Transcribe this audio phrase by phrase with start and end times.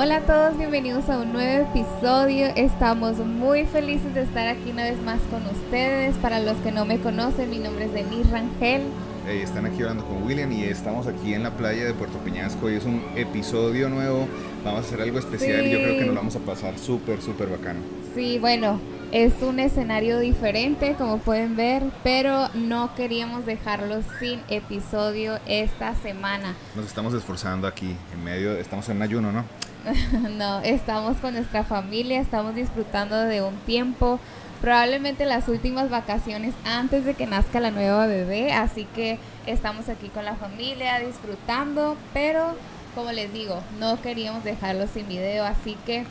[0.00, 2.46] Hola a todos, bienvenidos a un nuevo episodio.
[2.54, 6.16] Estamos muy felices de estar aquí una vez más con ustedes.
[6.18, 8.82] Para los que no me conocen, mi nombre es Denise Rangel.
[9.26, 12.70] Hey, están aquí hablando con William y estamos aquí en la playa de Puerto Peñasco
[12.70, 14.28] y es un episodio nuevo.
[14.64, 17.48] Vamos a hacer algo especial y yo creo que nos vamos a pasar súper, súper
[17.48, 17.80] bacano.
[18.14, 18.78] Sí, bueno,
[19.10, 26.54] es un escenario diferente, como pueden ver, pero no queríamos dejarlo sin episodio esta semana.
[26.76, 29.44] Nos estamos esforzando aquí, en medio, estamos en ayuno, ¿no?
[30.38, 34.20] no, estamos con nuestra familia, estamos disfrutando de un tiempo,
[34.60, 40.08] probablemente las últimas vacaciones antes de que nazca la nueva bebé, así que estamos aquí
[40.08, 42.54] con la familia disfrutando, pero
[42.94, 46.04] como les digo, no queríamos dejarlo sin video, así que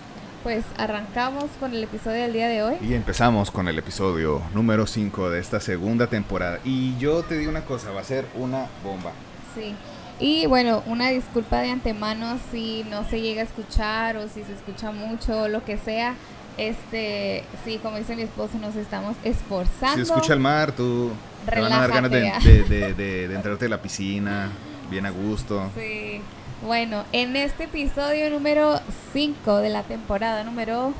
[0.43, 2.75] pues arrancamos con el episodio del día de hoy.
[2.81, 6.59] Y empezamos con el episodio número 5 de esta segunda temporada.
[6.63, 9.11] Y yo te digo una cosa, va a ser una bomba.
[9.53, 9.75] Sí.
[10.19, 14.53] Y bueno, una disculpa de antemano si no se llega a escuchar o si se
[14.53, 16.15] escucha mucho o lo que sea.
[16.57, 19.95] Este, sí, como dice mi esposo, nos estamos esforzando.
[19.95, 21.11] Si escucha el mar, tú
[21.47, 24.49] te van a dar ganas de, de, de, entrarte a la piscina,
[24.89, 25.69] bien a gusto.
[25.75, 26.21] Sí.
[26.65, 28.81] Bueno, en este episodio número
[29.13, 30.93] 5 de la temporada número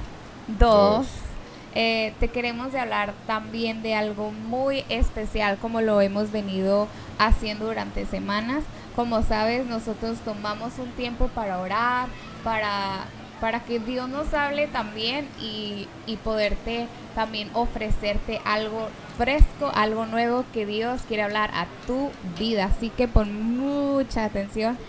[0.60, 1.08] 2,
[1.74, 7.66] eh, te queremos de hablar también de algo muy especial como lo hemos venido haciendo
[7.66, 8.64] durante semanas
[8.98, 12.08] como sabes, nosotros tomamos un tiempo para orar,
[12.44, 13.06] para,
[13.40, 20.46] para que Dios nos hable también y, y poderte también ofrecerte algo fresco, algo nuevo
[20.52, 22.66] que Dios quiere hablar a tu vida.
[22.66, 24.80] Así que pon mucha atención.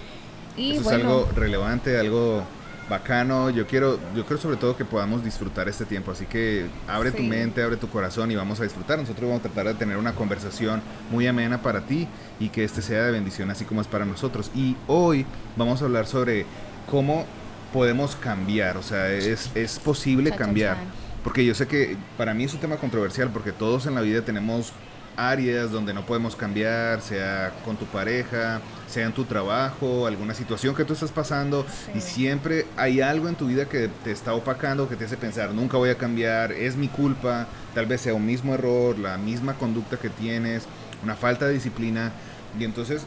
[0.57, 2.45] Y Eso es algo relevante, algo
[2.89, 3.51] bacano.
[3.51, 6.11] Yo quiero, yo creo sobre todo que podamos disfrutar este tiempo.
[6.11, 8.99] Así que abre tu mente, abre tu corazón y vamos a disfrutar.
[8.99, 12.09] Nosotros vamos a tratar de tener una conversación muy amena para ti
[12.41, 14.51] y que este sea de bendición así como es para nosotros.
[14.55, 16.47] Y hoy vamos a hablar sobre
[16.91, 17.27] cómo
[17.73, 18.77] podemos cambiar.
[18.77, 20.77] O sea, es, es posible cambiar.
[21.25, 24.23] Porque yo sé que para mí es un tema controversial porque todos en la vida
[24.23, 24.73] tenemos
[25.19, 30.77] áreas donde no podemos cambiar, sea con tu pareja, sea en tu trabajo, alguna situación
[30.77, 34.89] que tú estás pasando y siempre hay algo en tu vida que te está opacando,
[34.89, 38.25] que te hace pensar, nunca voy a cambiar, es mi culpa, tal vez sea un
[38.25, 40.67] mismo error, la misma conducta que tienes,
[41.03, 42.13] una falta de disciplina
[42.59, 43.05] y entonces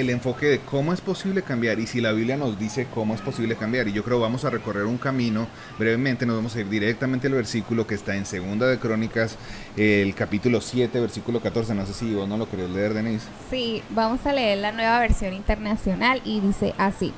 [0.00, 3.20] el enfoque de cómo es posible cambiar y si la Biblia nos dice cómo es
[3.20, 3.88] posible cambiar.
[3.88, 5.46] Y yo creo vamos a recorrer un camino.
[5.78, 9.36] Brevemente nos vamos a ir directamente al versículo que está en Segunda de Crónicas,
[9.76, 11.74] el capítulo 7, versículo 14.
[11.74, 13.26] No sé si vos no lo querés leer, Denise.
[13.50, 17.12] Sí, vamos a leer la nueva versión internacional y dice así.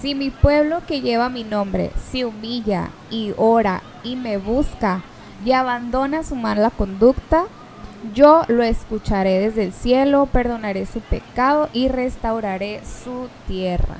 [0.00, 5.02] Si mi pueblo que lleva mi nombre se humilla y ora y me busca
[5.44, 7.46] y abandona su mala conducta,
[8.14, 13.96] yo lo escucharé desde el cielo, perdonaré su pecado y restauraré su tierra.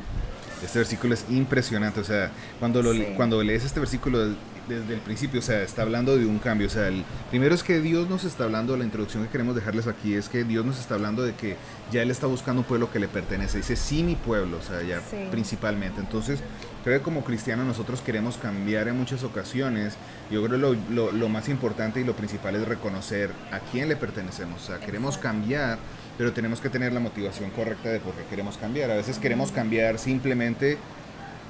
[0.63, 2.31] Este versículo es impresionante, o sea,
[2.61, 4.35] cuando, lo, cuando lees este versículo
[4.69, 6.67] desde el principio, o sea, está hablando de un cambio.
[6.67, 9.87] O sea, el primero es que Dios nos está hablando, la introducción que queremos dejarles
[9.87, 11.57] aquí es que Dios nos está hablando de que
[11.91, 13.59] ya Él está buscando un pueblo que le pertenece.
[13.59, 16.01] Dice, sí, mi pueblo, o sea, ya principalmente.
[16.01, 16.41] Entonces,
[16.85, 19.95] creo que como cristianos nosotros queremos cambiar en muchas ocasiones.
[20.31, 23.97] Yo creo que lo, lo, más importante y lo principal es reconocer a quién le
[23.97, 24.63] pertenecemos.
[24.63, 25.79] O sea, queremos cambiar
[26.19, 28.91] pero tenemos que tener la motivación correcta de por qué queremos cambiar.
[28.91, 30.79] A veces queremos cambiar simplemente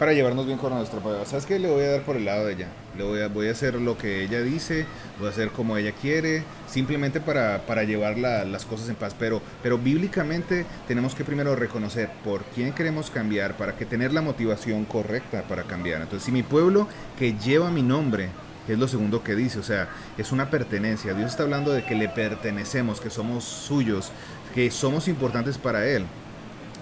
[0.03, 1.25] para llevarnos bien con nuestra pareja.
[1.27, 1.61] ¿Sabes qué?
[1.61, 2.67] Le voy a dar por el lado de ella.
[2.99, 4.85] Le voy a, voy a hacer lo que ella dice,
[5.21, 9.15] voy a hacer como ella quiere, simplemente para, para llevar las cosas en paz.
[9.17, 14.23] Pero, pero bíblicamente tenemos que primero reconocer por quién queremos cambiar para que tener la
[14.23, 16.03] motivación correcta para cambiar.
[16.03, 18.31] Entonces, si mi pueblo que lleva mi nombre,
[18.67, 19.89] es lo segundo que dice, o sea,
[20.19, 21.15] es una pertenencia.
[21.15, 24.11] Dios está hablando de que le pertenecemos, que somos suyos,
[24.53, 26.07] que somos importantes para Él.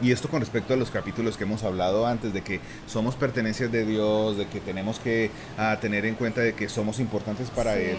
[0.03, 3.71] Y esto con respecto a los capítulos que hemos hablado antes, de que somos pertenencias
[3.71, 7.77] de Dios, de que tenemos que ah, tener en cuenta de que somos importantes para
[7.77, 7.97] Él.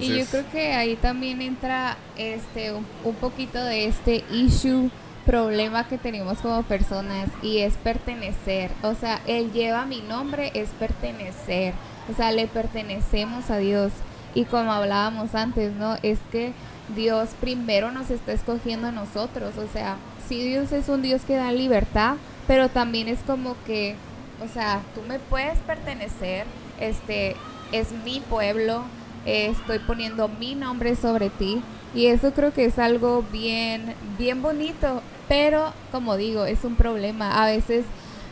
[0.00, 4.90] y yo creo que ahí también entra este un, poquito de este issue,
[5.26, 8.70] problema que tenemos como personas y es pertenecer.
[8.82, 11.74] O sea, Él lleva mi nombre, es pertenecer.
[12.10, 13.92] O sea, le pertenecemos a Dios.
[14.34, 15.96] Y como hablábamos antes, ¿no?
[16.02, 16.52] Es que
[16.94, 19.56] Dios primero nos está escogiendo a nosotros.
[19.58, 19.96] O sea,
[20.28, 23.96] sí Dios es un Dios que da libertad, pero también es como que,
[24.44, 26.46] o sea, tú me puedes pertenecer,
[26.80, 27.36] este,
[27.72, 28.84] es mi pueblo,
[29.24, 31.62] estoy poniendo mi nombre sobre ti.
[31.94, 37.42] Y eso creo que es algo bien, bien bonito, pero como digo, es un problema.
[37.42, 37.84] A veces,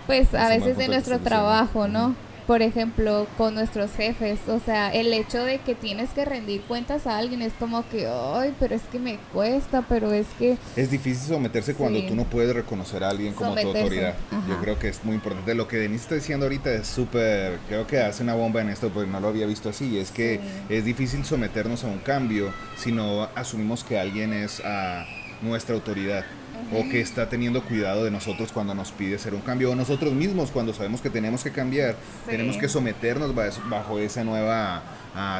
[0.07, 2.15] pues a veces de nuestro trabajo, ¿no?
[2.47, 4.39] Por ejemplo, con nuestros jefes.
[4.49, 8.07] O sea, el hecho de que tienes que rendir cuentas a alguien es como que,
[8.07, 10.57] ay, pero es que me cuesta, pero es que...
[10.77, 14.15] Es difícil someterse cuando tú no puedes reconocer a alguien como tu autoridad.
[14.49, 15.55] Yo creo que es muy importante.
[15.55, 18.91] Lo que Denise está diciendo ahorita es súper, creo que hace una bomba en esto,
[18.91, 19.99] porque no lo había visto así.
[19.99, 25.07] Es que es difícil someternos a un cambio si no asumimos que alguien es a
[25.43, 26.25] nuestra autoridad
[26.73, 30.13] o que está teniendo cuidado de nosotros cuando nos pide hacer un cambio, o nosotros
[30.13, 31.97] mismos cuando sabemos que tenemos que cambiar,
[32.27, 34.83] tenemos que someternos bajo esa nueva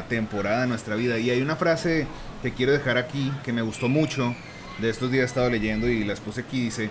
[0.07, 1.17] temporada de nuestra vida.
[1.19, 2.07] Y hay una frase
[2.41, 4.35] que quiero dejar aquí que me gustó mucho,
[4.79, 6.89] de estos días he estado leyendo y la puse aquí, dice,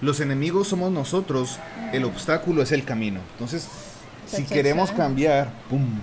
[0.00, 1.58] los enemigos somos nosotros,
[1.92, 3.20] el obstáculo es el camino.
[3.32, 3.68] Entonces,
[4.26, 6.00] si queremos cambiar, ¡pum!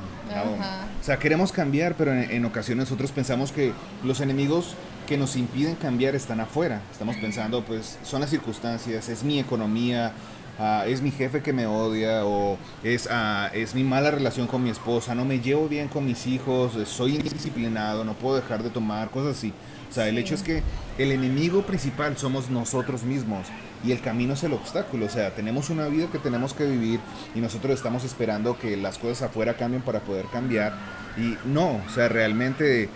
[0.99, 3.73] O sea, queremos cambiar, pero en, en, ocasiones nosotros pensamos que
[4.03, 6.81] los enemigos que nos impiden cambiar están afuera.
[6.91, 10.13] Estamos pensando, pues, son las circunstancias, es mi economía,
[10.59, 14.63] ah, es mi jefe que me odia, o es, uh, es mi mala relación con
[14.63, 18.69] mi esposa, no me llevo bien con mis hijos, soy indisciplinado, no puedo dejar de
[18.69, 19.53] tomar, cosas así.
[19.89, 20.63] O sea, el hecho es que
[20.97, 23.47] el enemigo principal somos nosotros mismos
[23.85, 25.05] y el camino es el obstáculo.
[25.05, 26.99] O sea, tenemos una vida que tenemos que vivir
[27.35, 30.73] y nosotros estamos esperando que las cosas afuera cambien para poder cambiar.
[31.15, 32.89] Y no, o sea, realmente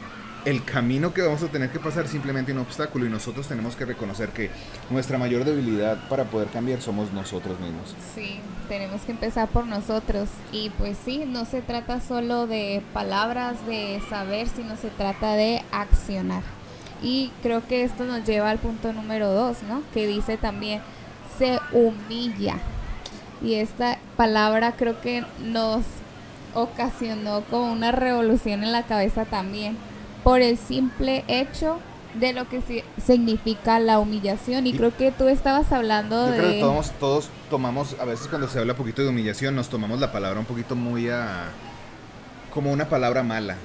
[0.47, 3.75] el camino que vamos a tener que pasar es simplemente un obstáculo y nosotros tenemos
[3.75, 4.49] que reconocer que
[4.89, 7.93] nuestra mayor debilidad para poder cambiar somos nosotros mismos.
[8.15, 8.39] Sí,
[8.69, 14.01] tenemos que empezar por nosotros y pues sí, no se trata solo de palabras, de
[14.09, 16.43] saber, sino se trata de accionar.
[17.03, 19.83] Y creo que esto nos lleva al punto número dos, ¿no?
[19.93, 20.81] Que dice también,
[21.37, 22.55] se humilla.
[23.43, 25.83] Y esta palabra creo que nos
[26.53, 29.75] ocasionó como una revolución en la cabeza también
[30.27, 31.79] por el simple hecho
[32.15, 34.67] de lo que significa la humillación.
[34.67, 38.49] Y, creo que tú estabas hablando de creo que todos, todos tomamos a veces cuando
[38.49, 41.45] se habla un poquito de humillación nos tomamos la palabra un poquito muy a
[42.53, 43.55] como una palabra mala.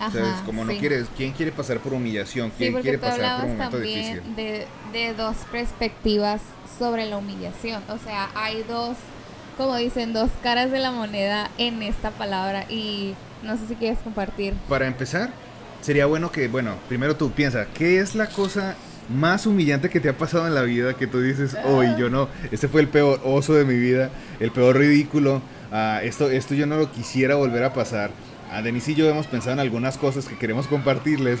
[0.00, 3.78] Ajá, como no quieres quién quiere pasar por humillación quién quiere pasar por un momento
[3.78, 6.40] difícil de, de dos perspectivas
[6.80, 7.80] sobre la humillación.
[7.88, 8.96] O sea hay dos
[9.56, 13.14] como dicen dos caras de la moneda en esta palabra y
[13.44, 14.54] no sé si quieres compartir.
[14.68, 15.30] Para empezar
[15.82, 18.76] sería bueno que, bueno, primero tú piensa, ¿qué es la cosa
[19.10, 22.28] más humillante que te ha pasado en la vida que tú dices, hoy yo no,
[22.50, 25.42] este fue el peor oso de mi vida, el peor ridículo,
[25.72, 28.10] uh, esto, esto yo no lo quisiera volver a pasar.
[28.50, 31.40] A Denise y yo hemos pensado en algunas cosas que queremos compartirles,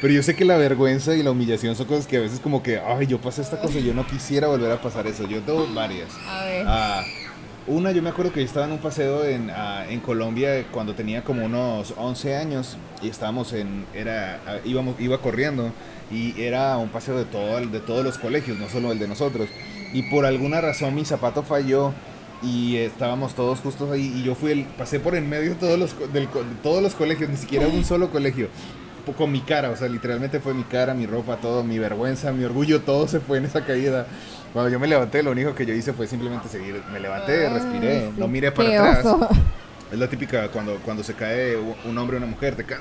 [0.00, 2.62] pero yo sé que la vergüenza y la humillación son cosas que a veces como
[2.62, 5.28] que, ay, yo pasé esta cosa y yo no quisiera volver a pasar eso.
[5.28, 6.08] Yo tengo varias.
[6.28, 6.66] A ver.
[6.66, 7.21] Uh,
[7.66, 10.94] una, yo me acuerdo que yo estaba en un paseo en, ah, en Colombia cuando
[10.94, 15.70] tenía como unos 11 años y estábamos en, era, ah, íbamos, iba corriendo
[16.10, 19.48] y era un paseo de, todo, de todos los colegios, no solo el de nosotros.
[19.92, 21.92] Y por alguna razón mi zapato falló
[22.42, 25.78] y estábamos todos justos ahí y yo fui el, pasé por en medio de todos
[25.78, 26.28] los, de
[26.62, 28.48] todos los colegios, ni siquiera un solo colegio
[29.16, 32.44] con mi cara, o sea, literalmente fue mi cara, mi ropa, todo, mi vergüenza, mi
[32.44, 34.06] orgullo, todo se fue en esa caída.
[34.52, 36.82] Cuando yo me levanté, lo único que yo hice fue simplemente seguir.
[36.92, 39.16] Me levanté, respiré, no miré para atrás.
[39.90, 42.78] Es la típica cuando, cuando se cae un hombre o una mujer, te cae,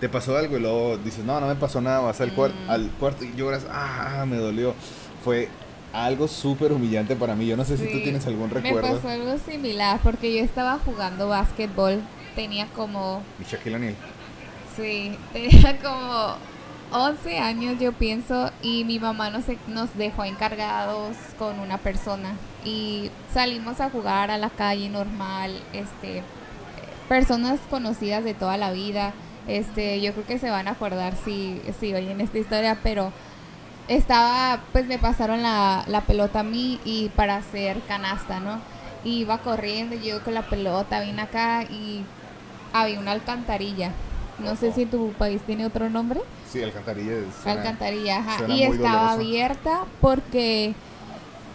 [0.00, 2.70] te pasó algo y luego dices, no, no me pasó nada, vas al, cuarto mm.
[2.70, 4.74] al cuarto y lloras, ah, me dolió.
[5.22, 5.48] Fue
[5.92, 7.46] algo súper humillante para mí.
[7.46, 8.88] Yo no sé si tú tienes algún recuerdo.
[8.88, 12.00] Me pasó algo similar porque yo estaba jugando básquetbol,
[12.34, 13.22] tenía como...
[13.40, 13.94] ¿Y Shaquille O'Neal?
[14.76, 16.36] Sí, tenía como
[16.90, 19.44] 11 años yo pienso y mi mamá nos,
[19.96, 22.34] dejó encargados con una persona.
[22.64, 26.22] Y salimos a jugar a la calle normal, este,
[27.08, 29.12] personas conocidas de toda la vida,
[29.46, 33.12] este, yo creo que se van a acordar si, si oyen esta historia, pero
[33.88, 38.60] estaba, pues me pasaron la, la pelota a mí y para hacer canasta, ¿no?
[39.04, 42.04] iba corriendo, yo con la pelota vine acá y
[42.72, 43.92] había una alcantarilla
[44.38, 46.20] no sé si tu país tiene otro nombre.
[46.50, 47.16] Sí, alcantarilla.
[47.44, 48.48] alcantarilla, ajá.
[48.48, 50.74] Y estaba abierta porque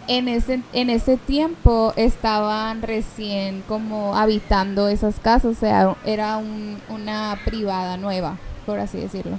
[0.06, 6.40] en ese, en ese tiempo estaban recién como habitando esas casas, o sea, era
[6.88, 8.36] una privada nueva,
[8.66, 9.38] por así decirlo.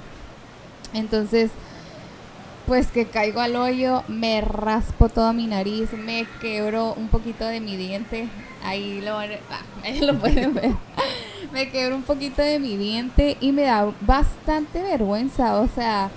[0.92, 1.50] Entonces,
[2.66, 7.60] pues que caigo al hoyo, me raspo toda mi nariz, me quebro un poquito de
[7.60, 8.28] mi diente,
[8.64, 9.26] ahí lo, ah,
[9.84, 10.85] ahí lo pueden ver
[11.52, 15.60] me quebro un poquito de mi diente y me da bastante vergüenza.
[15.60, 16.10] O sea,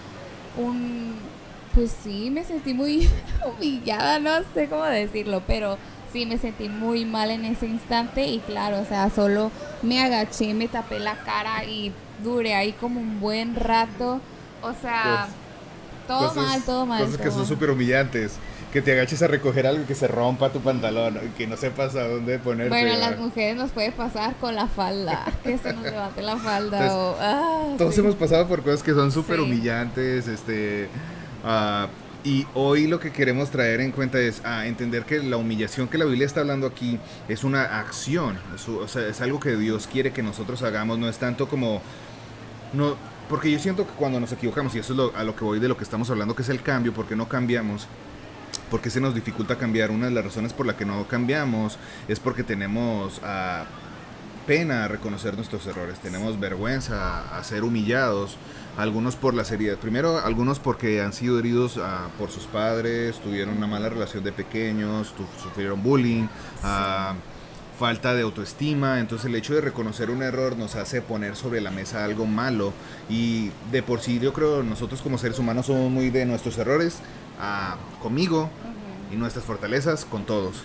[0.58, 1.16] un.
[1.74, 3.08] Pues sí, me sentí muy
[3.46, 5.78] humillada, no sé cómo decirlo, pero
[6.12, 9.52] sí me sentí muy mal en ese instante y claro, o sea, solo
[9.84, 11.94] me agaché, me tapé la cara y
[12.24, 14.20] duré ahí como un buen rato.
[14.62, 15.28] O sea,
[16.08, 17.06] todo mal, todo mal.
[17.06, 18.38] Cosas que son súper humillantes.
[18.72, 22.08] Que te agaches a recoger algo que se rompa tu pantalón, que no sepas a
[22.08, 22.70] dónde ponerte.
[22.70, 26.38] Bueno, a las mujeres nos puede pasar con la falda, que se nos levante la
[26.38, 26.96] falda.
[26.96, 30.88] o, ah, todos hemos pasado por cosas que son súper humillantes, este...
[31.44, 31.88] Uh,
[32.22, 35.98] y hoy lo que queremos traer en cuenta es a entender que la humillación que
[35.98, 37.00] la Biblia está hablando aquí
[37.30, 41.08] es una acción, es, o sea, es algo que Dios quiere que nosotros hagamos, no
[41.08, 41.82] es tanto como...
[42.74, 42.98] No,
[43.30, 45.70] porque yo siento que cuando nos equivocamos, y eso es a lo que voy de
[45.70, 47.88] lo que estamos hablando, que es el cambio, porque no cambiamos,
[48.70, 49.92] porque se nos dificulta cambiar.
[49.92, 53.66] Una de las razones por la que no cambiamos es porque tenemos a
[54.50, 58.36] pena a reconocer nuestros errores, tenemos vergüenza a ser humillados,
[58.78, 63.58] algunos por las heridas, primero algunos porque han sido heridos ah, por sus padres, tuvieron
[63.58, 66.26] una mala relación de pequeños, sufrieron bullying,
[66.64, 67.14] ah,
[67.80, 71.70] falta de autoestima, entonces el hecho de reconocer un error nos hace poner sobre la
[71.72, 72.74] mesa algo malo.
[73.08, 76.98] Y de por sí yo creo nosotros como seres humanos somos muy de nuestros errores
[77.40, 78.50] ah, conmigo
[79.12, 80.64] y nuestras fortalezas con todos.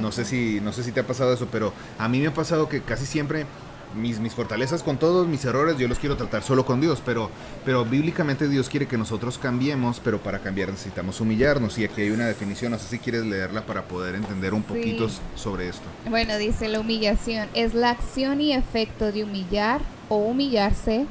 [0.00, 2.34] No sé si no sé si te ha pasado eso, pero a mí me ha
[2.34, 3.46] pasado que casi siempre
[3.94, 7.30] mis, mis fortalezas con todos mis errores yo los quiero tratar solo con Dios, pero,
[7.64, 12.10] pero bíblicamente Dios quiere que nosotros cambiemos, pero para cambiar necesitamos humillarnos y aquí hay
[12.10, 15.84] una definición, no sé si quieres leerla para poder entender un poquito sobre esto.
[16.08, 21.06] Bueno, dice la humillación es la acción y efecto de humillar o humillarse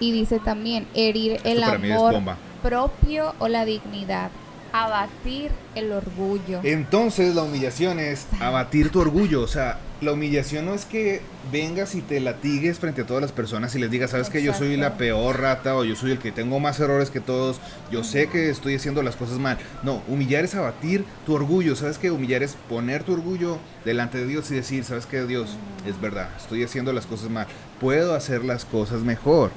[0.00, 4.30] y dice también herir el amor propio o la dignidad
[4.72, 6.60] abatir el orgullo.
[6.62, 9.42] Entonces la humillación es abatir tu orgullo.
[9.42, 13.32] O sea, la humillación no es que vengas y te latigues frente a todas las
[13.32, 16.18] personas y les digas, sabes que yo soy la peor rata o yo soy el
[16.18, 17.58] que tengo más errores que todos,
[17.90, 19.58] yo sé que estoy haciendo las cosas mal.
[19.82, 21.76] No, humillar es abatir tu orgullo.
[21.76, 25.56] Sabes que humillar es poner tu orgullo delante de Dios y decir, sabes que Dios,
[25.86, 27.46] es verdad, estoy haciendo las cosas mal,
[27.80, 29.50] puedo hacer las cosas mejor.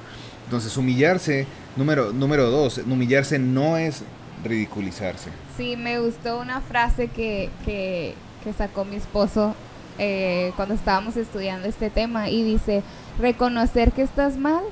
[0.45, 1.45] Entonces humillarse,
[1.79, 4.03] número, número dos, humillarse no es
[4.43, 5.29] ridiculizarse.
[5.57, 8.15] Sí, me gustó una frase que, que,
[8.57, 9.53] sacó mi esposo
[9.99, 12.81] eh, cuando estábamos estudiando este tema y dice,
[13.19, 14.63] reconocer que estás mal,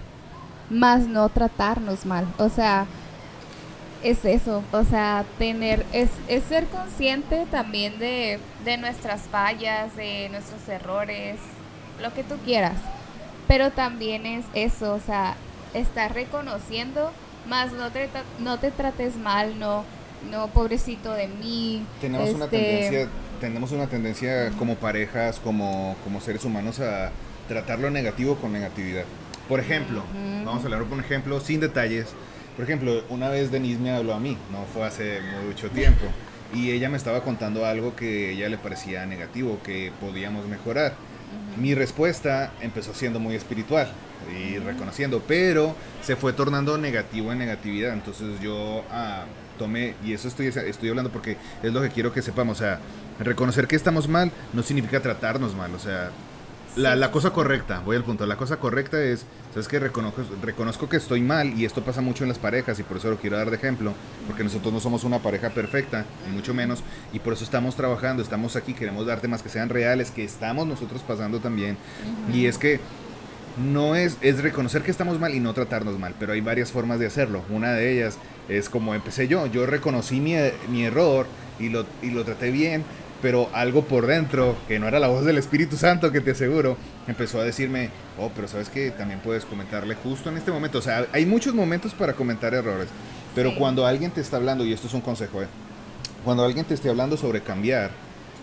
[0.70, 2.26] más no tratarnos mal.
[2.40, 2.88] O sea,
[4.04, 10.30] es eso, o sea, tener, es, es ser consciente también de, de nuestras fallas, de
[10.30, 11.38] nuestros errores,
[12.02, 12.78] lo que tú quieras.
[13.48, 15.36] Pero también es eso, o sea,
[15.80, 17.12] estar reconociendo
[17.48, 19.84] más no te, no te trates mal, no,
[20.30, 21.86] no, pobrecito de mí.
[22.02, 23.08] Tenemos una este, tendencia,
[23.40, 27.12] tenemos una tendencia como parejas, como, como seres humanos a
[27.48, 29.06] tratar lo negativo con negatividad.
[29.48, 30.04] Por ejemplo,
[30.44, 32.08] vamos a hablar por un ejemplo sin detalles.
[32.56, 36.06] Por ejemplo, una vez Denise me habló a mí, no fue hace mucho tiempo,
[36.54, 40.96] y ella me estaba contando algo que a ella le parecía negativo, que podíamos mejorar.
[41.56, 43.92] Mi respuesta empezó siendo muy espiritual
[44.32, 47.94] y reconociendo, pero se fue tornando negativo en negatividad.
[47.94, 49.26] Entonces yo ah,
[49.58, 52.80] tomé, y eso estoy, estoy hablando porque es lo que quiero que sepamos, o sea,
[53.20, 56.12] reconocer que estamos mal no significa tratarnos mal, o sea,
[56.76, 60.88] la, la, cosa correcta, voy al punto, la cosa correcta es, sabes que reconozco, reconozco
[60.88, 63.36] que estoy mal y esto pasa mucho en las parejas y por eso lo quiero
[63.36, 63.94] dar de ejemplo,
[64.28, 68.22] porque nosotros no somos una pareja perfecta, ni mucho menos, y por eso estamos trabajando,
[68.22, 71.78] estamos aquí, queremos dar temas que sean reales, que estamos nosotros pasando también,
[72.32, 72.80] y es que
[73.58, 77.00] no es, es reconocer que estamos mal y no tratarnos mal, pero hay varias formas
[77.00, 77.44] de hacerlo.
[77.50, 78.18] Una de ellas
[78.50, 80.36] es como empecé yo, yo reconocí mi,
[80.70, 81.28] mi error
[81.60, 82.84] y lo, y lo traté bien,
[83.22, 86.78] pero algo por dentro, que no era la voz del Espíritu Santo, que te aseguro,
[87.08, 90.78] empezó a decirme, oh, pero sabes que también puedes comentarle justo en este momento.
[90.78, 92.90] O sea, hay muchos momentos para comentar errores,
[93.34, 95.48] pero cuando alguien te está hablando, y esto es un consejo, ¿eh?
[96.24, 97.92] cuando alguien te esté hablando sobre cambiar,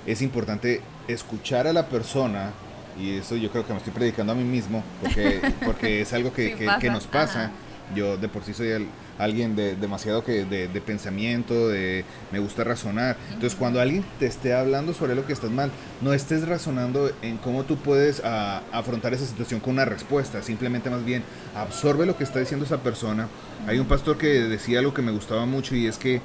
[0.06, 2.52] es importante escuchar a la persona
[2.98, 6.32] y eso yo creo que me estoy predicando a mí mismo, porque, porque es algo
[6.32, 7.50] que, que, nos pasa.
[7.94, 12.64] Yo de por sí soy alguien de, demasiado que de, de, pensamiento, de me gusta
[12.64, 13.16] razonar.
[13.28, 15.70] Entonces cuando alguien te esté hablando sobre lo que estás mal,
[16.00, 20.88] no estés razonando en cómo tú puedes a, afrontar esa situación con una respuesta, simplemente
[20.88, 21.22] más bien
[21.54, 23.28] absorbe lo que está diciendo esa persona.
[23.66, 26.22] Hay un pastor que decía algo que me gustaba mucho y es que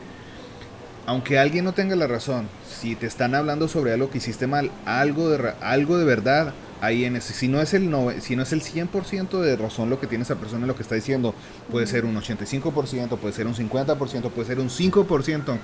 [1.10, 4.70] aunque alguien no tenga la razón, si te están hablando sobre algo que hiciste mal,
[4.86, 7.34] algo de, algo de verdad hay en ese.
[7.34, 10.24] Si no es el, no, si no es el 100% de razón lo que tiene
[10.24, 11.34] esa persona lo que está diciendo,
[11.72, 15.58] puede ser un 85%, puede ser un 50%, puede ser un 5%.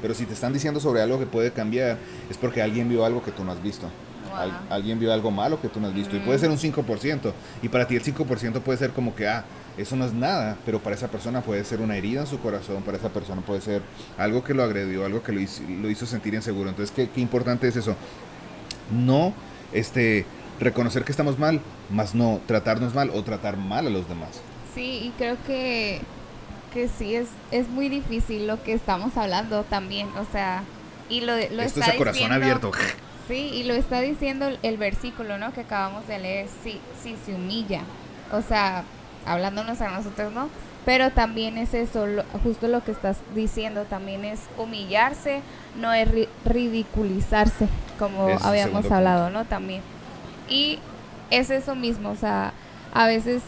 [0.00, 1.98] Pero si te están diciendo sobre algo que puede cambiar,
[2.30, 3.88] es porque alguien vio algo que tú no has visto.
[4.70, 6.14] alguien vio algo malo que tú no has visto.
[6.14, 7.32] Y puede ser un 5%.
[7.60, 9.44] Y para ti el 5% puede ser como que, ah,
[9.80, 12.82] eso no es nada, pero para esa persona puede ser una herida en su corazón,
[12.82, 13.82] para esa persona puede ser
[14.18, 16.70] algo que lo agredió, algo que lo hizo, lo hizo sentir inseguro.
[16.70, 17.96] Entonces, ¿qué, ¿qué, importante es eso?
[18.90, 19.32] No
[19.72, 20.24] este,
[20.58, 21.60] reconocer que estamos mal,
[21.90, 24.40] más no tratarnos mal o tratar mal a los demás.
[24.74, 26.00] Sí, y creo que
[26.72, 30.62] que sí es, es muy difícil lo que estamos hablando también, o sea,
[31.08, 32.70] y lo, lo Esto es a corazón abierto.
[33.28, 35.52] Sí, y lo está diciendo el versículo, ¿no?
[35.52, 37.82] Que acabamos de leer, sí, sí se humilla,
[38.32, 38.84] o sea,
[39.26, 40.48] hablándonos a nosotros, ¿no?
[40.84, 42.06] Pero también es eso,
[42.42, 45.42] justo lo que estás diciendo, también es humillarse,
[45.78, 46.08] no es
[46.44, 49.44] ridiculizarse, como habíamos hablado, ¿no?
[49.44, 49.82] También.
[50.48, 50.78] Y
[51.30, 52.54] es eso mismo, o sea,
[52.94, 53.42] a veces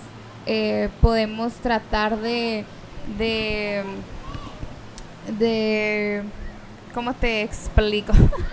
[0.47, 2.64] eh, podemos tratar de,
[3.19, 3.83] de,
[5.38, 6.23] de,
[6.93, 8.12] ¿cómo te explico?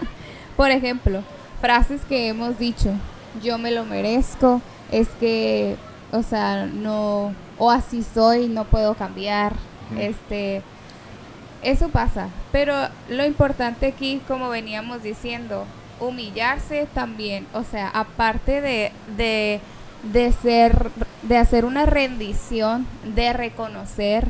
[0.58, 1.24] Por ejemplo,
[1.62, 2.94] frases que hemos dicho,
[3.44, 4.62] yo me lo merezco,
[4.92, 5.76] es que,
[6.12, 9.54] o sea, no o así soy, no puedo cambiar.
[9.98, 10.62] Este
[11.62, 12.74] eso pasa, pero
[13.10, 15.66] lo importante aquí, como veníamos diciendo,
[16.00, 19.60] humillarse también, o sea, aparte de, de,
[20.04, 20.90] de ser,
[21.24, 24.30] de hacer una rendición, de reconocer,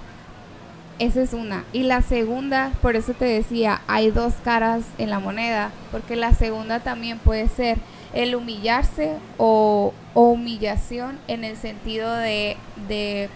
[0.97, 1.63] esa es una.
[1.71, 6.33] Y la segunda, por eso te decía, hay dos caras en la moneda, porque la
[6.33, 7.77] segunda también puede ser
[8.13, 12.57] el humillarse o, humillación en el sentido de,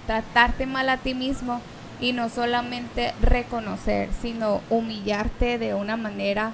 [0.06, 1.62] tratarte mal a ti mismo
[2.02, 6.52] y no solamente reconocer, sino humillarte de una manera,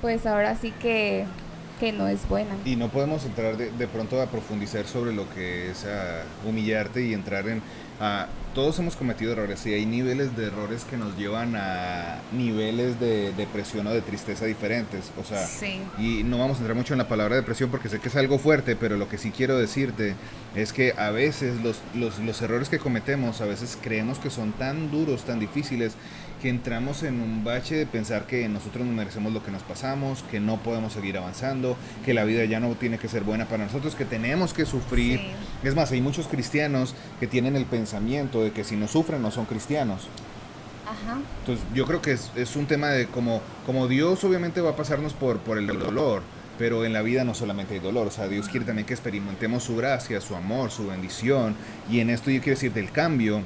[0.00, 1.26] pues ahora sí que,
[1.78, 2.54] que no es buena.
[2.64, 5.84] Y no podemos entrar de, de pronto a profundizar sobre lo que es
[6.46, 7.60] humillarte y entrar en
[8.56, 13.34] todos hemos cometido errores y hay niveles de errores que nos llevan a niveles de
[13.34, 15.12] depresión o de tristeza diferentes.
[15.20, 15.46] O sea,
[15.98, 18.38] y no vamos a entrar mucho en la palabra depresión porque sé que es algo
[18.38, 20.14] fuerte, pero lo que sí quiero decirte
[20.54, 24.52] es que a veces los, los, los errores que cometemos, a veces creemos que son
[24.52, 25.92] tan duros, tan difíciles,
[26.40, 30.22] que entramos en un bache de pensar que nosotros no merecemos lo que nos pasamos,
[30.30, 33.64] que no podemos seguir avanzando, que la vida ya no tiene que ser buena para
[33.64, 35.20] nosotros, que tenemos que sufrir.
[35.62, 39.30] Es más, hay muchos cristianos que tienen el pensamiento de que si no sufren no
[39.30, 40.08] son cristianos.
[40.84, 41.18] Ajá.
[41.40, 44.76] Entonces yo creo que es, es, un tema de como, como Dios obviamente va a
[44.76, 46.22] pasarnos por, por el dolor,
[46.58, 49.64] pero en la vida no solamente hay dolor, o sea, Dios quiere también que experimentemos
[49.64, 51.54] su gracia, su amor, su bendición,
[51.90, 53.42] y en esto yo quiero decir del cambio,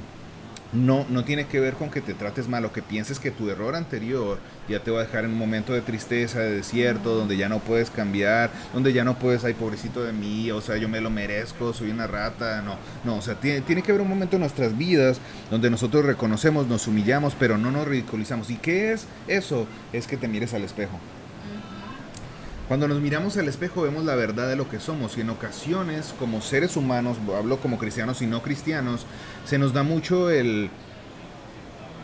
[0.73, 3.49] no, no tiene que ver con que te trates mal o que pienses que tu
[3.49, 7.37] error anterior ya te va a dejar en un momento de tristeza, de desierto, donde
[7.37, 10.87] ya no puedes cambiar, donde ya no puedes, ay, pobrecito de mí, o sea, yo
[10.87, 14.09] me lo merezco, soy una rata, no, no, o sea, tiene, tiene que haber un
[14.09, 18.49] momento en nuestras vidas donde nosotros reconocemos, nos humillamos, pero no nos ridiculizamos.
[18.49, 19.67] ¿Y qué es eso?
[19.91, 20.99] Es que te mires al espejo.
[22.71, 26.15] Cuando nos miramos al espejo vemos la verdad de lo que somos y en ocasiones
[26.17, 29.05] como seres humanos, hablo como cristianos y no cristianos,
[29.43, 30.69] se nos da mucho el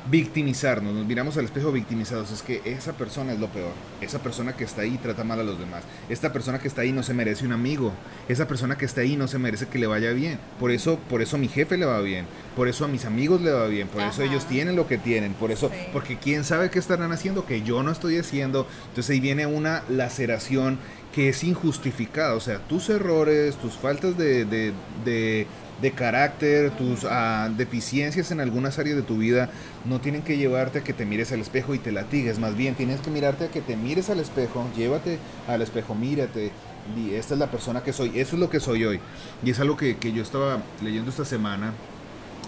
[0.09, 4.53] victimizarnos, nos miramos al espejo victimizados, es que esa persona es lo peor, esa persona
[4.53, 7.13] que está ahí trata mal a los demás, esta persona que está ahí no se
[7.13, 7.91] merece un amigo,
[8.29, 11.21] esa persona que está ahí no se merece que le vaya bien, por eso, por
[11.21, 13.87] eso a mi jefe le va bien, por eso a mis amigos le va bien,
[13.87, 17.45] por eso ellos tienen lo que tienen, por eso, porque quién sabe qué estarán haciendo
[17.45, 20.79] que yo no estoy haciendo, entonces ahí viene una laceración
[21.13, 25.47] que es injustificada, o sea, tus errores, tus faltas de, de, de
[25.81, 29.49] de carácter, tus ah, deficiencias en algunas áreas de tu vida
[29.85, 32.75] no tienen que llevarte a que te mires al espejo y te latigues, más bien
[32.75, 36.51] tienes que mirarte a que te mires al espejo, llévate al espejo, mírate,
[36.95, 38.99] y esta es la persona que soy, eso es lo que soy hoy.
[39.43, 41.73] Y es algo que, que yo estaba leyendo esta semana.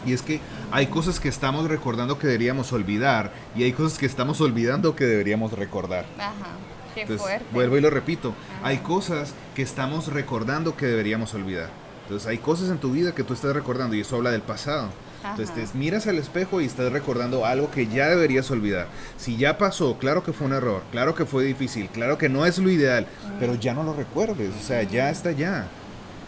[0.05, 0.39] Y es que
[0.71, 5.03] hay cosas que estamos recordando que deberíamos olvidar y hay cosas que estamos olvidando que
[5.03, 6.05] deberíamos recordar.
[6.17, 6.55] Ajá.
[6.95, 7.45] Qué fuerte.
[7.51, 8.33] Vuelvo y lo repito.
[8.63, 11.69] Hay cosas que estamos recordando que deberíamos olvidar.
[12.09, 14.89] Entonces hay cosas en tu vida que tú estás recordando y eso habla del pasado.
[15.23, 18.87] Entonces te miras al espejo y estás recordando algo que ya deberías olvidar.
[19.15, 22.47] Si ya pasó, claro que fue un error, claro que fue difícil, claro que no
[22.47, 23.05] es lo ideal,
[23.39, 25.67] pero ya no lo recuerdes, o sea, ya está ya.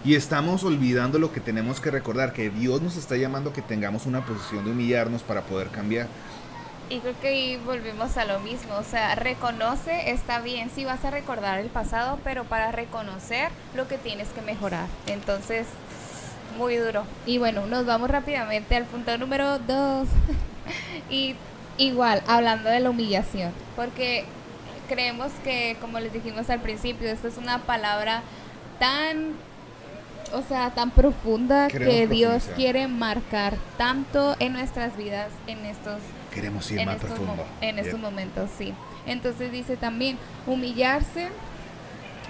[0.06, 3.64] Y estamos olvidando lo que tenemos que recordar, que Dios nos está llamando a que
[3.64, 6.06] tengamos una posición de humillarnos para poder cambiar.
[6.92, 11.06] Y creo que ahí volvemos a lo mismo, o sea, reconoce, está bien, si vas
[11.06, 14.88] a recordar el pasado, pero para reconocer lo que tienes que mejorar.
[15.08, 15.68] Entonces,
[16.58, 17.06] muy duro.
[17.26, 20.10] Y bueno, nos vamos rápidamente al punto número dos.
[21.10, 21.38] y
[21.78, 24.26] igual, hablando de la humillación, porque
[24.90, 28.22] creemos que, como les dijimos al principio, esto es una palabra
[28.80, 29.36] tan
[30.34, 36.00] o sea, tan profunda que Dios quiere marcar tanto en nuestras vidas en estos
[36.34, 37.46] Queremos ir más profundo.
[37.60, 38.74] En estos momentos, sí.
[39.06, 40.18] Entonces dice también,
[40.48, 41.30] humillarse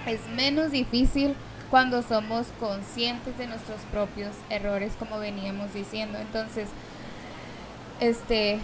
[0.06, 1.34] es menos difícil
[1.70, 6.18] cuando somos conscientes de nuestros propios errores, como veníamos diciendo.
[6.18, 6.68] Entonces,
[8.00, 8.58] este,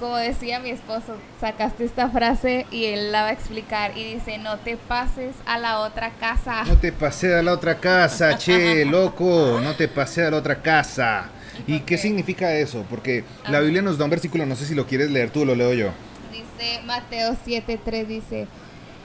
[0.00, 4.38] como decía mi esposo, sacaste esta frase y él la va a explicar y dice,
[4.38, 6.64] no te pases a la otra casa.
[6.64, 10.60] No te pases a la otra casa, che, loco, no te pases a la otra
[10.60, 11.30] casa.
[11.66, 12.84] ¿Y qué significa eso?
[12.90, 15.54] Porque la Biblia nos da un versículo, no sé si lo quieres leer tú, lo
[15.54, 15.90] leo yo.
[16.32, 18.46] Dice Mateo 7:3 dice,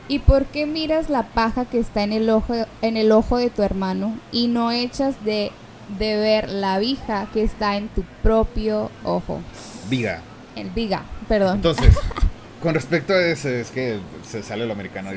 [0.08, 3.49] ¿y por qué miras la paja que está en el ojo en el ojo de
[3.49, 5.52] tu hermano y no echas de
[5.97, 9.41] de ver la viga que está en tu propio ojo?
[9.89, 10.21] Viga.
[10.60, 11.56] El viga, perdón.
[11.56, 11.98] Entonces,
[12.62, 15.12] con respecto a eso, es que se sale lo americano.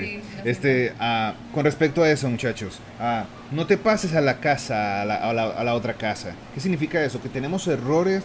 [0.45, 5.05] este, ah, con respecto a eso, muchachos, ah, no te pases a la casa, a
[5.05, 6.35] la, a la otra casa.
[6.55, 7.21] ¿Qué significa eso?
[7.21, 8.23] Que tenemos errores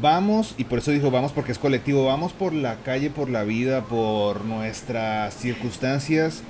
[0.00, 3.44] vamos, y por eso dijo vamos porque es colectivo, vamos por la calle, por la
[3.44, 6.42] vida, por nuestras circunstancias,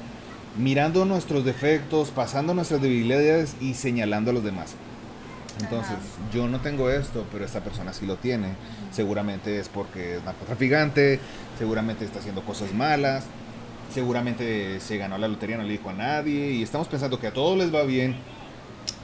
[0.59, 4.75] mirando nuestros defectos, pasando nuestras debilidades y señalando a los demás.
[5.61, 5.97] Entonces,
[6.33, 8.55] yo no tengo esto, pero esta persona sí lo tiene.
[8.93, 11.21] Seguramente es porque es narcotraficante,
[11.59, 13.25] seguramente está haciendo cosas malas,
[13.93, 17.33] seguramente se ganó la lotería, no le dijo a nadie, y estamos pensando que a
[17.33, 18.17] todos les va bien,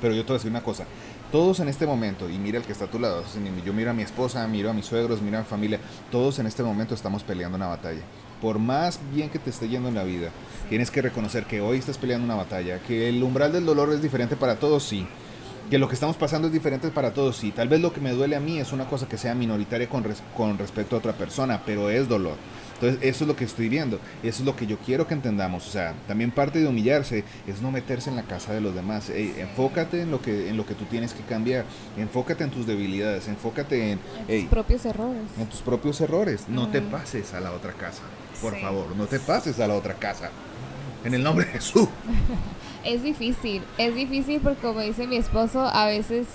[0.00, 0.85] pero yo te voy a decir una cosa,
[1.32, 3.24] todos en este momento, y mira el que está a tu lado,
[3.64, 5.80] yo miro a mi esposa, miro a mis suegros, miro a mi familia,
[6.11, 8.02] todos en este momento estamos peleando una batalla.
[8.40, 10.28] Por más bien que te esté yendo en la vida,
[10.68, 14.02] tienes que reconocer que hoy estás peleando una batalla, que el umbral del dolor es
[14.02, 15.06] diferente para todos, sí,
[15.70, 17.50] que lo que estamos pasando es diferente para todos, sí.
[17.50, 20.05] Tal vez lo que me duele a mí es una cosa que sea minoritaria con,
[20.37, 22.37] con respecto a otra persona, pero es dolor.
[22.74, 25.66] Entonces, eso es lo que estoy viendo, eso es lo que yo quiero que entendamos.
[25.66, 29.11] O sea, también parte de humillarse es no meterse en la casa de los demás.
[29.11, 31.64] enfócate en lo, que, en lo que tú tienes que cambiar,
[31.96, 33.98] enfócate en tus debilidades, enfócate en,
[34.29, 35.22] tus propios errores.
[35.38, 36.44] En tus propios errores.
[36.48, 38.02] No te pases a la otra casa,
[38.42, 40.31] por favor, no te pases a la otra casa.
[41.05, 41.88] En el nombre de Jesús.
[42.87, 46.27] es difícil, es difícil porque como dice mi esposo, a veces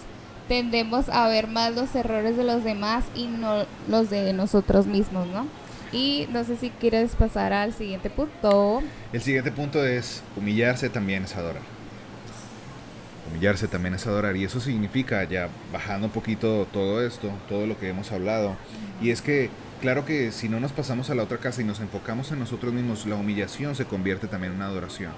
[0.48, 5.28] tendemos a ver más los errores de los demás y no los de nosotros mismos,
[5.28, 5.48] ¿no?
[5.94, 8.82] Y no sé si quieres pasar al siguiente punto.
[9.12, 11.62] El siguiente punto es humillarse también es adorar.
[13.30, 14.36] Humillarse también es adorar.
[14.36, 18.56] Y eso significa, ya bajando un poquito todo esto, todo lo que hemos hablado,
[19.02, 19.50] y es que
[19.82, 22.72] claro que si no nos pasamos a la otra casa y nos enfocamos en nosotros
[22.72, 25.12] mismos, la humillación se convierte también en una adoración.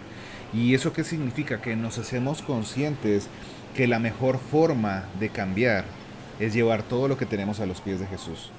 [0.54, 1.62] ¿Y eso qué significa?
[1.62, 3.28] Que nos hacemos conscientes
[3.76, 5.86] que la mejor forma de cambiar
[6.40, 8.52] es llevar todo lo que tenemos a los pies de Jesús.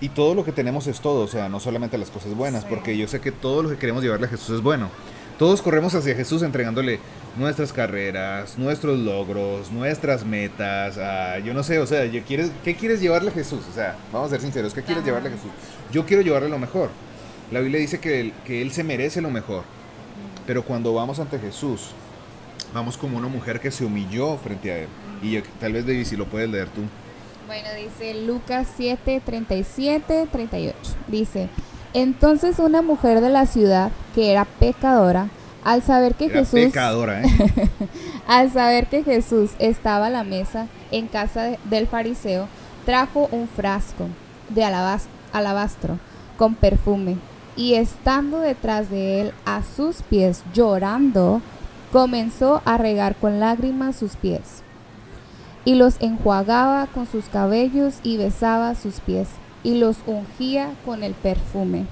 [0.00, 2.96] Y todo lo que tenemos es todo, o sea, no solamente las cosas buenas, porque
[2.96, 4.90] yo sé que todo lo que queremos llevarle a Jesús es bueno.
[5.38, 7.00] Todos corremos hacia Jesús entregándole
[7.36, 10.96] nuestras carreras, nuestros logros, nuestras metas.
[11.44, 13.60] yo no sé, o sea, ¿quieres, ¿qué quieres llevarle a Jesús?
[13.70, 15.50] O sea, vamos a ser sinceros, ¿qué quieres llevarle a Jesús?
[15.90, 16.90] Yo quiero llevarle lo mejor.
[17.50, 19.64] La Biblia dice que él, que él se merece lo mejor.
[20.46, 21.90] Pero cuando vamos ante Jesús,
[22.72, 24.88] vamos como una mujer que se humilló frente a Él.
[25.22, 26.82] Y tal vez, David, si lo puedes leer tú.
[27.46, 30.76] Bueno, dice Lucas 7, 37, 38.
[31.08, 31.48] Dice,
[31.94, 35.28] entonces una mujer de la ciudad que era pecadora,
[35.64, 36.60] al saber que Jesús...
[36.60, 37.70] Pecadora, ¿eh?
[38.26, 42.48] al saber que Jesús estaba a la mesa en casa del fariseo,
[42.84, 44.08] trajo un frasco
[44.50, 45.98] de alabastro
[46.36, 47.16] con perfume
[47.56, 51.40] y estando detrás de él a sus pies llorando,
[51.92, 54.62] comenzó a regar con lágrimas sus pies
[55.64, 59.28] y los enjuagaba con sus cabellos y besaba sus pies
[59.64, 61.86] y los ungía con el perfume.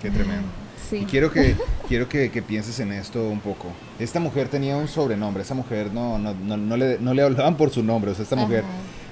[0.00, 0.48] Qué tremendo.
[0.90, 1.56] Y quiero que,
[1.88, 3.68] quiero que, pienses en esto un poco.
[3.98, 7.70] Esta mujer tenía un sobrenombre, esa mujer no, no, no, le, no le, hablaban por
[7.70, 8.64] su nombre, o sea, esta mujer...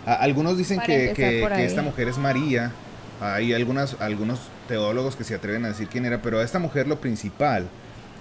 [0.05, 2.73] algunos dicen que, que, esta mujer es María,
[3.21, 6.87] hay algunas, algunos teólogos que se atreven a decir quién era, pero a esta mujer
[6.87, 7.67] lo principal,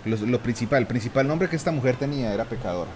[0.05, 2.89] lo, lo principal, el principal nombre que esta mujer tenía era pecadora.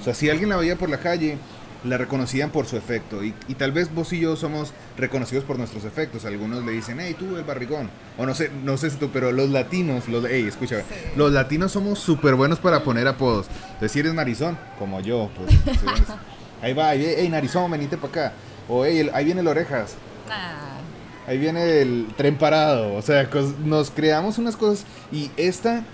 [0.00, 1.38] O sea, si alguien la veía por la calle,
[1.84, 3.22] la reconocían por su efecto.
[3.24, 6.24] Y, tal vez vos y yo somos reconocidos por nuestros efectos.
[6.24, 7.90] Algunos le dicen, hey, tú el barrigón.
[8.16, 10.82] O no sé, no sé si tú, pero los latinos, los, hey, escucha,
[11.16, 13.46] los latinos somos súper buenos para poner apodos.
[13.64, 15.58] Entonces, si eres narizón, como yo, pues,
[16.62, 18.32] ahí va, hey, narizón, venite para acá.
[18.68, 19.94] O hey, ahí viene el orejas.
[20.30, 20.78] Ah.
[21.26, 22.94] Ahí viene el tren parado.
[22.94, 23.28] O sea,
[23.64, 24.86] nos creamos unas cosas.
[25.12, 25.84] Y esta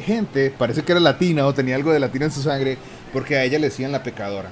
[0.00, 2.78] gente, parece que era latina o tenía algo de latina en su sangre
[3.12, 4.50] porque a ella le decían la pecadora.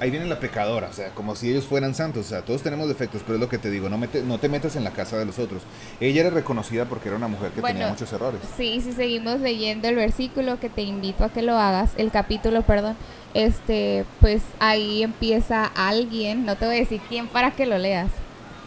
[0.00, 2.88] Ahí viene la pecadora, o sea, como si ellos fueran santos, o sea, todos tenemos
[2.88, 5.26] defectos, pero es lo que te digo, no, no te metas en la casa de
[5.26, 5.62] los otros.
[6.00, 8.40] Ella era reconocida porque era una mujer que tenía muchos errores.
[8.56, 12.62] Sí, si seguimos leyendo el versículo que te invito a que lo hagas, el capítulo,
[12.62, 12.96] perdón,
[13.34, 18.10] este, pues ahí empieza alguien, no te voy a decir quién para que lo leas.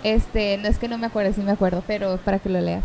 [0.04, 2.84] Este, no es que no me acuerdo, sí me acuerdo, pero para que lo leas.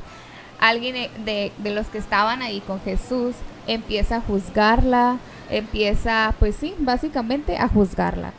[0.59, 3.35] Alguien de, de los que estaban ahí con Jesús
[3.67, 5.19] empieza a juzgarla,
[5.51, 8.33] empieza, pues sí, básicamente a juzgarla.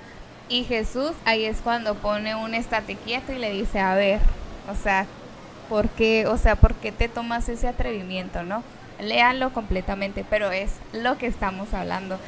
[0.47, 4.19] Y Jesús ahí es cuando pone un estate quieto y le dice, a ver,
[4.71, 5.05] o sea,
[5.69, 8.63] ¿por qué, o sea, ¿por qué te tomas ese atrevimiento, no?
[8.99, 12.19] Léanlo completamente, pero es lo que estamos hablando.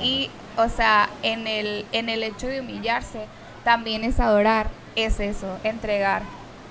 [0.00, 3.26] Y, o sea, en el, en el hecho de humillarse,
[3.64, 6.22] también es adorar, es eso, entregar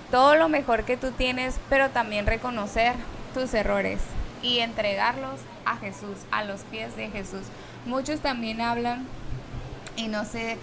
[0.09, 2.93] todo lo mejor que tú tienes, pero también reconocer
[3.33, 3.99] tus errores
[4.41, 7.43] y entregarlos a Jesús, a los pies de Jesús.
[7.85, 9.05] Muchos también hablan,
[9.95, 10.57] y no sé,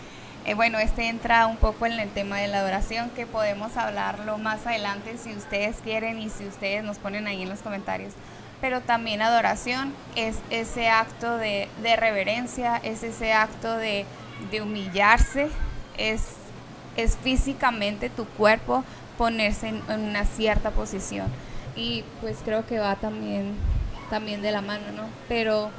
[0.47, 4.39] eh, bueno, este entra un poco en el tema de la adoración, que podemos hablarlo
[4.39, 8.15] más adelante si ustedes quieren y si ustedes nos ponen ahí en los comentarios.
[8.61, 14.07] Pero también adoración es ese acto de, reverencia, es ese acto de,
[14.63, 15.49] humillarse,
[15.99, 16.23] es,
[17.23, 18.85] físicamente tu cuerpo
[19.17, 21.29] ponerse en, una cierta posición.
[21.77, 23.55] Y pues creo que va también,
[24.11, 25.05] también de la mano, ¿no?
[25.29, 25.71] Pero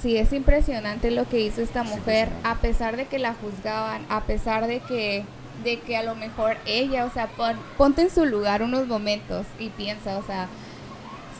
[0.00, 4.22] Sí, es impresionante lo que hizo esta mujer, a pesar de que la juzgaban, a
[4.22, 5.24] pesar de que,
[5.64, 7.28] de que a lo mejor ella, o sea,
[7.76, 10.46] ponte en su lugar unos momentos y piensa, o sea,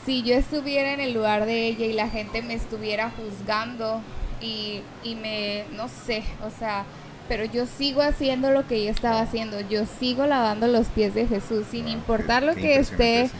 [0.04, 4.00] si yo estuviera en el lugar de ella y la gente me estuviera juzgando
[4.40, 6.84] y, y me, no sé, o sea,
[7.28, 11.28] pero yo sigo haciendo lo que ella estaba haciendo, yo sigo lavando los pies de
[11.28, 13.30] Jesús, sin importar lo que esté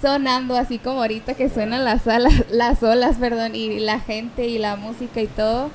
[0.00, 4.58] sonando así como ahorita que suenan las, alas, las olas, perdón, y la gente y
[4.58, 5.70] la música y todo.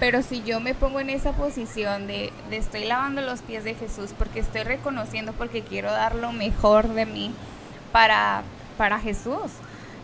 [0.00, 3.74] Pero si yo me pongo en esa posición de, de estoy lavando los pies de
[3.74, 7.32] Jesús porque estoy reconociendo, porque quiero dar lo mejor de mí
[7.92, 8.42] para,
[8.76, 9.52] para Jesús.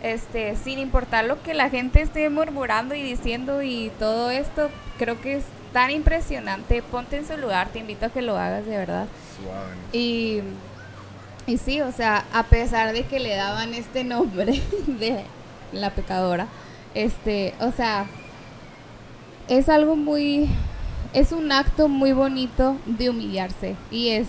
[0.00, 5.20] Este, sin importar lo que la gente esté murmurando y diciendo y todo esto, creo
[5.20, 6.82] que es tan impresionante.
[6.82, 9.08] Ponte en su lugar, te invito a que lo hagas de verdad.
[9.92, 10.42] Y
[11.48, 15.24] y sí, o sea, a pesar de que le daban este nombre de
[15.72, 16.46] la pecadora,
[16.94, 18.06] este, o sea,
[19.48, 20.50] es algo muy,
[21.14, 24.28] es un acto muy bonito de humillarse y es,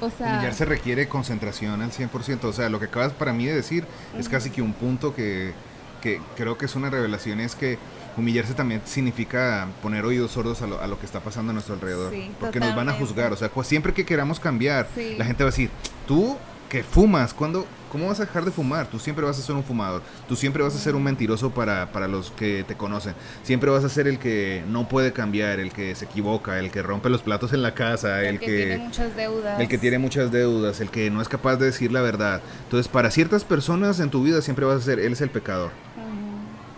[0.00, 0.34] o sea...
[0.34, 3.84] Humillarse requiere concentración al 100%, o sea, lo que acabas para mí de decir
[4.16, 5.52] es casi que un punto que,
[6.00, 7.78] que creo que es una revelación, es que
[8.16, 11.74] humillarse también significa poner oídos sordos a lo, a lo que está pasando a nuestro
[11.74, 12.14] alrededor.
[12.38, 13.32] porque nos van a juzgar.
[13.32, 15.70] O sea, siempre que queramos cambiar, la gente va a decir,
[16.06, 16.36] tú
[16.70, 18.86] que fumas, ¿cuándo, ¿cómo vas a dejar de fumar?
[18.86, 21.90] Tú siempre vas a ser un fumador, tú siempre vas a ser un mentiroso para,
[21.90, 25.72] para los que te conocen, siempre vas a ser el que no puede cambiar, el
[25.72, 29.16] que se equivoca, el que rompe los platos en la casa, el, que, tiene muchas
[29.16, 29.60] deudas.
[29.60, 32.40] El que tiene muchas deudas, el que no es capaz de decir la verdad.
[32.62, 35.72] Entonces, para ciertas personas en tu vida siempre vas a ser, él es el pecador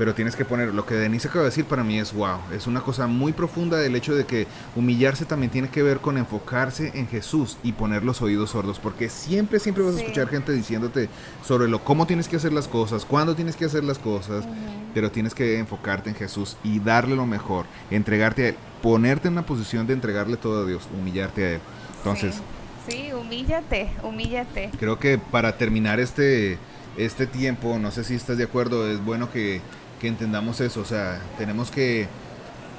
[0.02, 2.66] pero tienes que poner, lo que Denise acaba de decir para mí es wow, es
[2.66, 6.90] una cosa muy profunda del hecho de que humillarse también tiene que ver con enfocarse
[6.94, 11.08] en Jesús y poner los oídos sordos, porque siempre, siempre vas a escuchar gente diciéndote
[11.46, 14.44] sobre lo cómo tienes que hacer las cosas, cuándo tienes que hacer las cosas,
[14.92, 19.34] pero tienes que enfocarte en Jesús y darle lo mejor, entregarte a Él, ponerte en
[19.34, 21.60] una posición de entregarle todo a Dios, humillarte a Él.
[21.98, 22.42] Entonces...
[22.88, 24.72] Sí, humíllate, humíllate.
[24.80, 26.58] Creo que para terminar este,
[26.96, 29.60] este tiempo, no sé si estás de acuerdo, es bueno que
[30.02, 32.08] que entendamos eso, o sea, tenemos que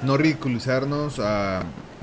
[0.02, 1.62] no ridiculizarnos, a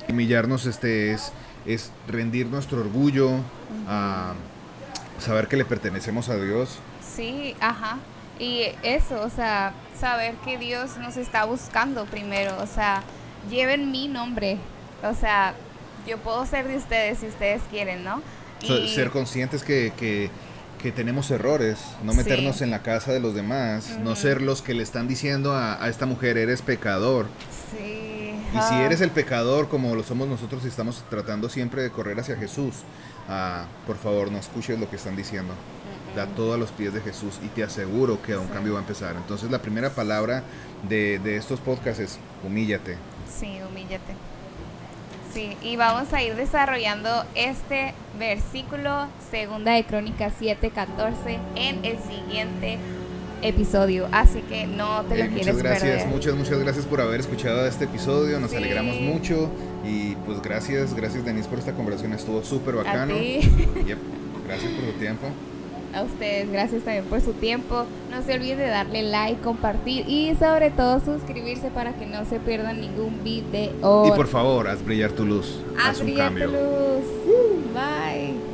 [0.09, 1.31] humillarnos, este es,
[1.67, 3.29] es rendir nuestro orgullo,
[3.87, 4.33] a
[5.19, 6.79] saber que le pertenecemos a Dios.
[7.15, 7.99] Sí, ajá.
[8.39, 13.03] Y eso, o sea, saber que Dios nos está buscando primero, o sea,
[13.47, 14.57] lleven mi nombre,
[15.03, 15.53] o sea,
[16.07, 18.23] yo puedo ser de ustedes si ustedes quieren, ¿no?
[18.87, 20.31] ser conscientes que, que
[20.81, 24.73] que tenemos errores, no meternos en la casa de los demás, no ser los que
[24.73, 27.27] le están diciendo a, esta mujer, eres pecador.
[27.71, 28.33] Sí.
[28.53, 32.19] Y si eres el pecador como lo somos nosotros y estamos tratando siempre de correr
[32.19, 32.77] hacia Jesús,
[33.29, 35.53] ah, por favor no escuches lo que están diciendo.
[36.15, 38.81] Da todo a los pies de Jesús y te aseguro que un cambio va a
[38.81, 39.15] empezar.
[39.15, 40.43] Entonces la primera palabra
[40.89, 42.97] de, de estos podcasts es humíllate.
[43.39, 44.13] Sí, humíllate.
[45.33, 52.77] Sí, y vamos a ir desarrollando este versículo, segunda de Crónicas 7:14, en el siguiente
[53.41, 54.07] episodio.
[54.11, 56.07] Así que no te lo quieres muchas gracias, perder.
[56.07, 58.39] Muchas, muchas gracias por haber escuchado este episodio.
[58.39, 59.49] Nos alegramos mucho.
[59.85, 62.13] Y pues gracias, gracias Denise por esta conversación.
[62.13, 63.15] Estuvo súper bacano.
[63.15, 65.27] Gracias por tu tiempo.
[65.93, 67.85] A ustedes, gracias también por su tiempo.
[68.09, 72.39] No se olviden de darle like, compartir y sobre todo suscribirse para que no se
[72.39, 74.07] pierdan ningún video.
[74.07, 75.59] Y por favor, haz brillar tu luz.
[75.83, 77.05] Haz, brillar tu luz.
[77.73, 78.50] Bye.